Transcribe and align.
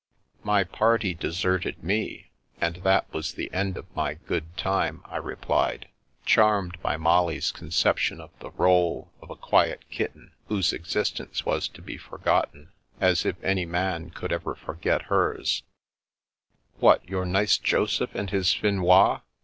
"My 0.53 0.63
party 0.63 1.13
deserted 1.13 1.83
me, 1.83 2.31
and 2.59 2.77
that 2.77 3.13
was 3.13 3.33
the 3.33 3.53
end 3.53 3.77
of 3.77 3.85
my 3.95 4.15
* 4.15 4.15
good 4.27 4.57
time,'" 4.57 5.03
I 5.05 5.17
replied, 5.17 5.89
charmed 6.25 6.77
with 6.83 6.99
Molly's 6.99 7.51
conception 7.51 8.19
of 8.19 8.31
the 8.39 8.49
role 8.49 9.11
of 9.21 9.29
a" 9.29 9.35
quiet 9.35 9.87
Kitten" 9.91 10.31
whose 10.47 10.73
ex 10.73 10.89
istence 10.95 11.45
was 11.45 11.67
to 11.67 11.83
be 11.83 11.97
forgotten. 11.99 12.69
As 12.99 13.27
if 13.27 13.35
any 13.43 13.67
man 13.67 14.09
could 14.09 14.31
ever 14.33 14.55
forget 14.55 15.03
hers 15.03 15.61
f" 15.67 16.57
What, 16.81 17.07
your 17.07 17.27
nice 17.27 17.59
Joseph 17.59 18.15
and 18.15 18.31
his 18.31 18.51
Finois 18.55 19.21